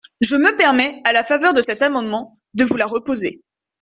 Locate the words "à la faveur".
1.03-1.53